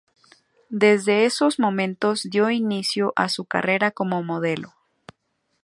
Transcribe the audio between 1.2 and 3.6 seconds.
esos momentos dio inicio a su